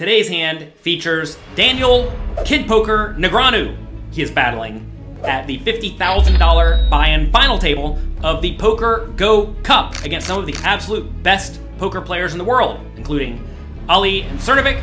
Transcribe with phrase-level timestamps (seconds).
[0.00, 2.10] Today's hand features Daniel
[2.46, 3.76] Kid Poker Negreanu.
[4.10, 4.90] He is battling
[5.24, 10.56] at the $50,000 buy-in final table of the Poker Go Cup against some of the
[10.64, 13.46] absolute best poker players in the world, including
[13.90, 14.82] Ali Imsirovic,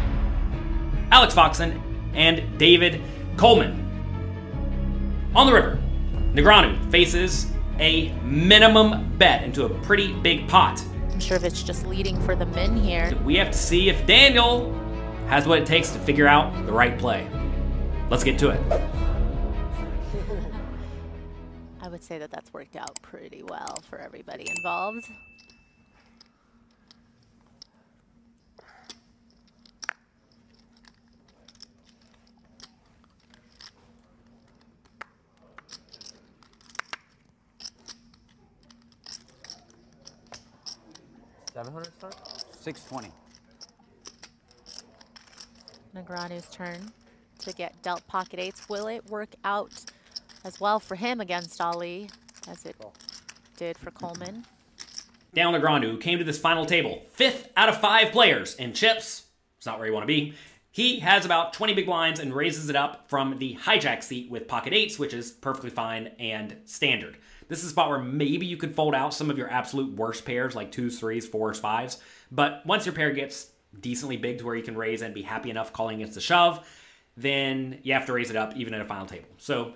[1.09, 1.81] Alex Foxen,
[2.13, 3.01] and David
[3.37, 3.73] Coleman.
[5.33, 5.79] On the river,
[6.33, 7.47] Negreanu faces
[7.79, 10.79] a minimum bet into a pretty big pot.
[11.11, 13.17] I'm sure if it's just leading for the min here.
[13.25, 14.75] We have to see if Daniel
[15.27, 17.29] has what it takes to figure out the right play.
[18.09, 18.61] Let's get to it.
[21.81, 25.05] I would say that that's worked out pretty well for everybody involved.
[41.53, 42.15] Seven hundred start.
[42.61, 43.11] Six twenty.
[45.97, 46.91] Negreanu's turn
[47.39, 48.67] to get dealt pocket eights.
[48.69, 49.71] Will it work out
[50.43, 52.09] as well for him against Ali
[52.47, 52.75] as it
[53.57, 54.45] did for Coleman?
[55.33, 59.25] Daniel Negreanu came to this final table, fifth out of five players in chips.
[59.57, 60.33] It's not where you want to be.
[60.71, 64.47] He has about 20 big blinds and raises it up from the hijack seat with
[64.47, 67.17] pocket eights, which is perfectly fine and standard.
[67.47, 70.25] This is a spot where maybe you could fold out some of your absolute worst
[70.25, 71.99] pairs like twos, threes, fours, fives.
[72.31, 75.49] But once your pair gets decently big to where you can raise and be happy
[75.49, 76.67] enough calling it a shove,
[77.15, 79.27] then you have to raise it up even at a final table.
[79.37, 79.73] So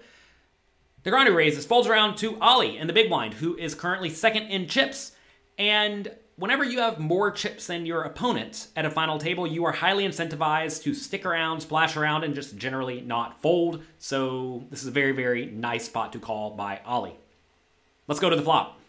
[1.03, 4.67] Negreanu raises, folds around to Ali in the big blind, who is currently second in
[4.67, 5.14] chips.
[5.58, 9.72] And whenever you have more chips than your opponent at a final table, you are
[9.72, 13.84] highly incentivized to stick around, splash around, and just generally not fold.
[13.97, 17.16] So this is a very, very nice spot to call by Ali.
[18.08, 18.80] Let's go to the flop.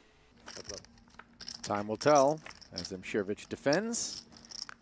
[1.63, 2.41] Time will tell
[2.75, 4.23] as Imsirovic defends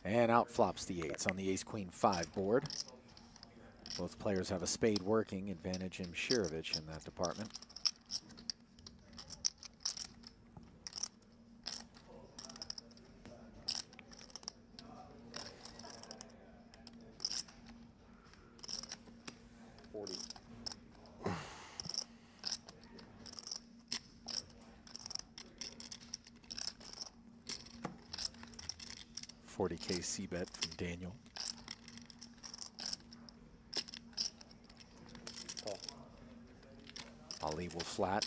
[0.04, 2.64] and out flops the eights on the ace-queen-five board.
[3.98, 7.50] Both players have a spade working, advantage Imsirovic in that department.
[29.90, 31.14] 40k C bet from Daniel.
[35.64, 35.78] Call.
[37.42, 38.26] Ali will flat.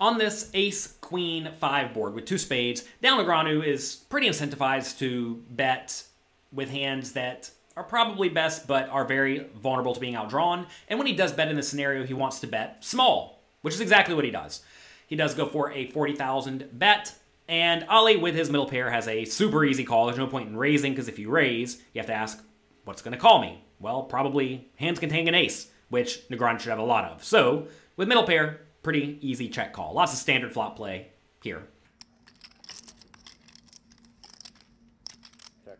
[0.00, 5.42] On this ace queen five board with two spades, Daniel Negreanu is pretty incentivized to
[5.50, 6.04] bet
[6.52, 10.66] with hands that are probably best but are very vulnerable to being outdrawn.
[10.88, 13.80] And when he does bet in this scenario, he wants to bet small, which is
[13.80, 14.62] exactly what he does.
[15.06, 17.14] He does go for a 40,000 bet,
[17.52, 20.06] and Ali with his middle pair has a super easy call.
[20.06, 22.42] There's no point in raising because if you raise, you have to ask,
[22.86, 23.62] what's going to call me?
[23.78, 27.22] Well, probably hands containing an ace, which Negreanu should have a lot of.
[27.22, 27.66] So
[27.98, 29.92] with middle pair, pretty easy check call.
[29.92, 31.08] Lots of standard flop play
[31.42, 31.64] here.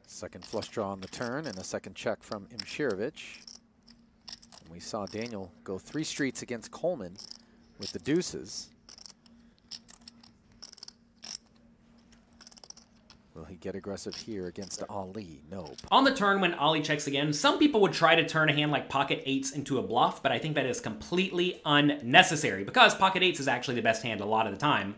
[0.06, 3.14] Second flush draw on the turn and a second check from Imsirovic.
[4.60, 7.16] And we saw Daniel go three streets against Coleman
[7.78, 8.68] with the deuces.
[13.34, 15.40] Will he get aggressive here against Ali?
[15.50, 15.76] Nope.
[15.90, 18.70] On the turn, when Ali checks again, some people would try to turn a hand
[18.70, 23.22] like pocket eights into a bluff, but I think that is completely unnecessary because pocket
[23.22, 24.96] eights is actually the best hand a lot of the time.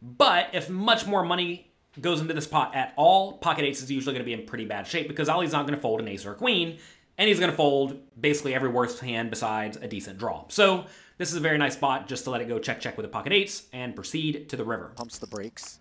[0.00, 4.14] But if much more money goes into this pot at all, pocket eights is usually
[4.14, 6.24] going to be in pretty bad shape because Ali's not going to fold an ace
[6.24, 6.78] or a queen,
[7.18, 10.44] and he's going to fold basically every worst hand besides a decent draw.
[10.48, 10.86] So
[11.18, 13.10] this is a very nice spot just to let it go check check with the
[13.10, 14.92] pocket eights and proceed to the river.
[14.96, 15.80] Pumps the brakes.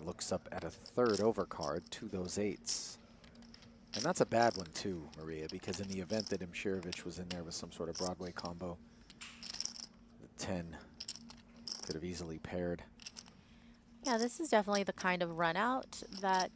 [0.00, 2.96] And looks up at a third overcard to those eights.
[3.94, 7.28] And that's a bad one too, Maria, because in the event that Imsirovic was in
[7.28, 8.78] there with some sort of Broadway combo,
[10.22, 10.74] the 10
[11.84, 12.82] could have easily paired.
[14.04, 16.50] Yeah, this is definitely the kind of run out that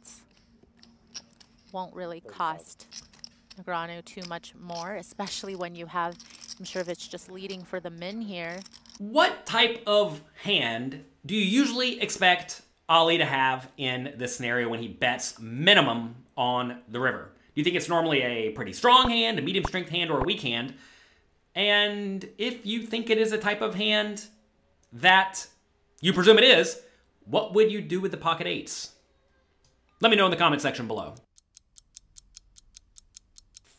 [1.71, 2.87] won't really cost
[3.61, 6.17] Negreanu too much more, especially when you have
[6.59, 8.59] Imsirovic just leading for the min here.
[8.97, 14.79] What type of hand do you usually expect Ali to have in this scenario when
[14.79, 17.31] he bets minimum on the river?
[17.33, 20.23] Do you think it's normally a pretty strong hand, a medium strength hand, or a
[20.23, 20.73] weak hand?
[21.55, 24.25] And if you think it is a type of hand
[24.91, 25.47] that
[26.01, 26.81] you presume it is,
[27.25, 28.91] what would you do with the pocket eights?
[30.01, 31.15] Let me know in the comment section below.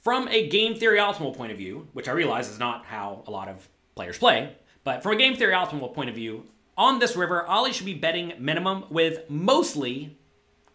[0.02, 3.30] From a game theory optimal point of view, which I realize is not how a
[3.30, 6.44] lot of players play, but from a game theory optimal point of view,
[6.76, 10.16] on this river, Ali should be betting minimum with mostly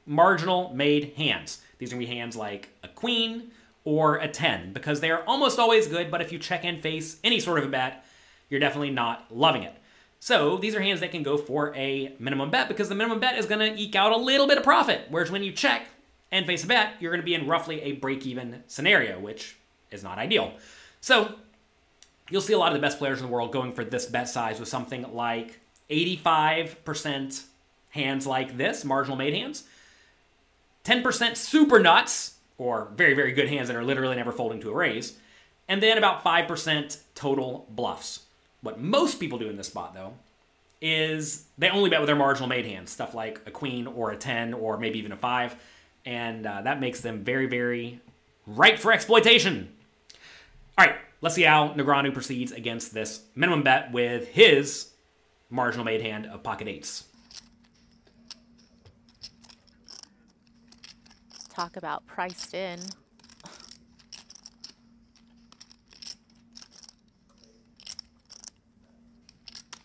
[0.06, 1.62] marginal made hands.
[1.78, 3.52] These are going to be hands like a queen
[3.84, 7.18] or a 10 because they are almost always good, but if you check and face
[7.24, 8.06] any sort of a bet,
[8.50, 9.76] you're definitely not loving it.
[10.20, 13.38] So these are hands that can go for a minimum bet because the minimum bet
[13.38, 15.08] is going to eke out a little bit of profit.
[15.10, 15.88] Whereas when you check
[16.32, 19.58] and face a bet, you're going to be in roughly a break even scenario, which
[19.90, 20.54] is not ideal.
[21.00, 21.36] So
[22.30, 24.30] you'll see a lot of the best players in the world going for this bet
[24.30, 25.60] size with something like
[25.92, 27.44] 85%
[27.90, 29.64] hands like this, marginal made hands,
[30.86, 34.74] 10% super nuts, or very, very good hands that are literally never folding to a
[34.74, 35.18] raise,
[35.68, 38.22] and then about 5% total bluffs.
[38.62, 40.14] What most people do in this spot, though,
[40.82, 44.18] is they only bet with their marginal made hands, stuff like a queen or a
[44.18, 45.56] 10 or maybe even a 5,
[46.06, 48.00] and uh, that makes them very, very
[48.48, 49.72] ripe for exploitation.
[50.78, 54.91] All right, let's see how Negreanu proceeds against this minimum bet with his
[55.52, 57.06] marginal made hand of pocket eights.
[61.54, 62.80] Talk about priced in.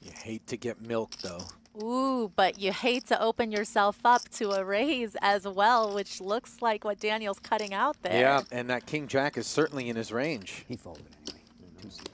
[0.00, 1.42] You hate to get milk, though.
[1.82, 6.62] Ooh, but you hate to open yourself up to a raise as well, which looks
[6.62, 8.18] like what Daniel's cutting out there.
[8.18, 10.64] Yeah, and that king jack is certainly in his range.
[10.68, 11.42] He folded anyway.
[11.82, 12.10] 260.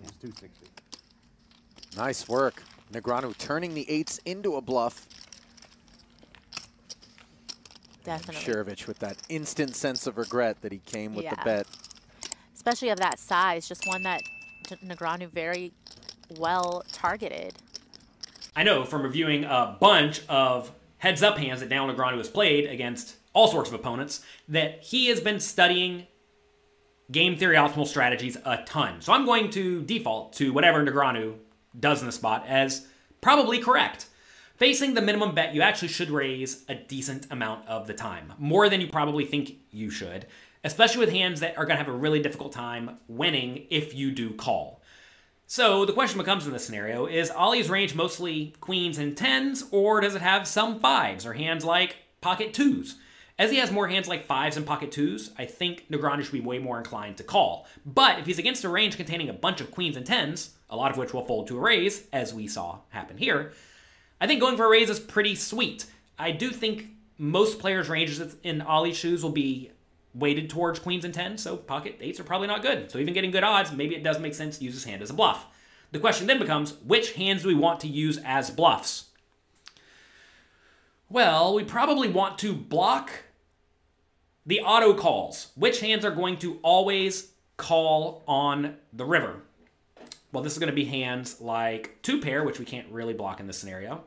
[0.00, 0.65] Yeah, it's 260.
[1.96, 2.62] Nice work.
[2.92, 5.08] Negreanu turning the eights into a bluff.
[8.04, 8.42] Definitely.
[8.52, 11.66] Sherevich with that instant sense of regret that he came with the bet.
[12.54, 14.22] Especially of that size, just one that
[14.68, 15.72] J- Negreanu very
[16.38, 17.54] well targeted.
[18.54, 22.66] I know from reviewing a bunch of heads up hands that Daniel Negreanu has played
[22.66, 26.06] against all sorts of opponents that he has been studying
[27.10, 29.00] game theory optimal strategies a ton.
[29.00, 31.34] So I'm going to default to whatever Negreanu
[31.78, 32.86] does in the spot as
[33.20, 34.06] probably correct.
[34.56, 38.68] Facing the minimum bet, you actually should raise a decent amount of the time, more
[38.70, 40.26] than you probably think you should,
[40.64, 44.10] especially with hands that are going to have a really difficult time winning if you
[44.10, 44.80] do call.
[45.46, 50.00] So the question becomes in this scenario is Ali's range mostly queens and tens, or
[50.00, 52.96] does it have some fives or hands like pocket twos?
[53.38, 56.40] As he has more hands like fives and pocket twos, I think Negreanu should be
[56.40, 57.66] way more inclined to call.
[57.84, 60.90] But if he's against a range containing a bunch of queens and tens, a lot
[60.90, 63.52] of which will fold to a raise, as we saw happen here,
[64.20, 65.86] I think going for a raise is pretty sweet.
[66.18, 69.70] I do think most players' ranges in Ali's shoes will be
[70.14, 72.90] weighted towards queens and tens, so pocket eights are probably not good.
[72.90, 75.10] So even getting good odds, maybe it does make sense to use his hand as
[75.10, 75.46] a bluff.
[75.92, 79.10] The question then becomes, which hands do we want to use as bluffs?
[81.08, 83.10] Well, we probably want to block
[84.44, 85.48] the auto calls.
[85.54, 89.42] Which hands are going to always call on the river?
[90.32, 93.40] Well, this is going to be hands like two pair, which we can't really block
[93.40, 94.04] in this scenario,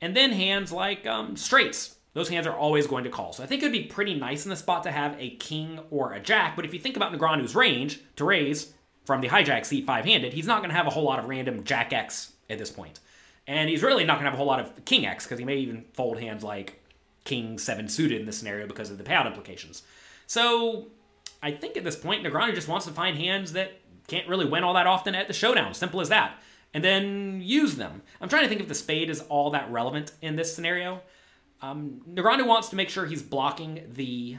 [0.00, 1.96] and then hands like um, straights.
[2.12, 3.32] Those hands are always going to call.
[3.32, 5.78] So I think it would be pretty nice in the spot to have a king
[5.90, 6.56] or a jack.
[6.56, 8.72] But if you think about Negreanu's range to raise
[9.04, 11.62] from the hijack seat five-handed, he's not going to have a whole lot of random
[11.62, 12.98] jack X at this point.
[13.46, 15.44] And he's really not going to have a whole lot of king X because he
[15.44, 16.82] may even fold hands like
[17.24, 19.82] king seven suited in this scenario because of the payout implications.
[20.26, 20.88] So
[21.42, 23.79] I think at this point, Negreanu just wants to find hands that
[24.10, 25.72] can't really win all that often at the showdown.
[25.72, 26.42] Simple as that.
[26.74, 28.02] And then use them.
[28.20, 31.00] I'm trying to think if the spade is all that relevant in this scenario.
[31.62, 34.38] Um, Negreanu wants to make sure he's blocking the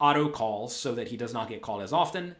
[0.00, 2.36] auto calls so that he does not get called as often.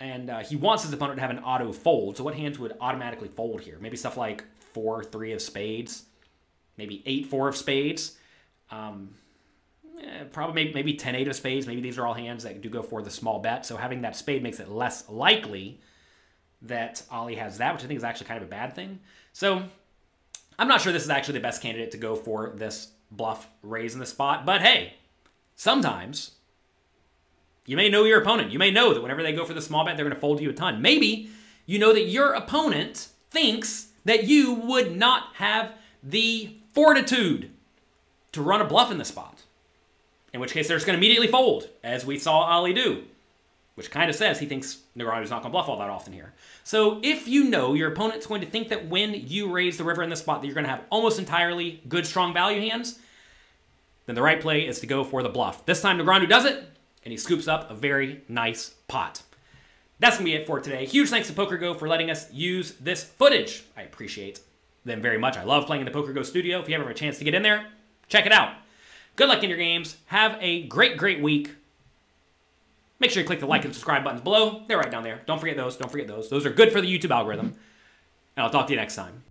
[0.00, 2.16] And uh, he wants his opponent to have an auto fold.
[2.16, 3.78] So what hands would automatically fold here?
[3.80, 6.04] Maybe stuff like 4 3 of spades,
[6.76, 8.18] maybe 8 4 of spades.
[8.70, 9.10] Um,
[10.00, 11.66] eh, probably maybe, maybe 10 8 of spades.
[11.66, 13.66] Maybe these are all hands that do go for the small bet.
[13.66, 15.80] So having that spade makes it less likely
[16.62, 19.00] that Ali has that, which I think is actually kind of a bad thing.
[19.32, 19.64] So
[20.58, 23.94] I'm not sure this is actually the best candidate to go for this bluff raise
[23.94, 24.94] in the spot, but hey,
[25.54, 26.32] sometimes
[27.66, 28.52] you may know your opponent.
[28.52, 30.40] You may know that whenever they go for the small bet, they're going to fold
[30.40, 30.82] you a ton.
[30.82, 31.30] Maybe
[31.66, 37.50] you know that your opponent thinks that you would not have the fortitude
[38.32, 39.42] to run a bluff in the spot.
[40.32, 43.04] In which case, they're just going to immediately fold, as we saw Ali do
[43.74, 46.32] which kind of says he thinks Negreanu's not going to bluff all that often here.
[46.64, 50.02] So if you know your opponent's going to think that when you raise the river
[50.02, 52.98] in this spot that you're going to have almost entirely good, strong value hands,
[54.06, 55.64] then the right play is to go for the bluff.
[55.64, 56.56] This time Negreanu does it,
[57.04, 59.22] and he scoops up a very nice pot.
[59.98, 60.84] That's going to be it for today.
[60.84, 63.62] Huge thanks to PokerGo for letting us use this footage.
[63.76, 64.40] I appreciate
[64.84, 65.36] them very much.
[65.36, 66.60] I love playing in the PokerGo studio.
[66.60, 67.66] If you ever have a chance to get in there,
[68.08, 68.54] check it out.
[69.14, 69.96] Good luck in your games.
[70.06, 71.54] Have a great, great week.
[73.02, 74.62] Make sure you click the like and subscribe buttons below.
[74.68, 75.22] They're right down there.
[75.26, 75.76] Don't forget those.
[75.76, 76.30] Don't forget those.
[76.30, 77.56] Those are good for the YouTube algorithm.
[78.36, 79.24] And I'll talk to you next time.